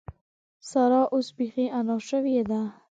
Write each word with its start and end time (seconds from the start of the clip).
سارا 0.71 1.01
اوس 1.13 1.27
بېخي 1.37 1.65
انا 1.79 1.95
شوې 2.09 2.41
ده. 2.49 2.61